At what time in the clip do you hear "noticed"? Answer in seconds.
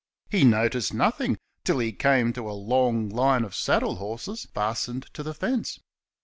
0.43-0.95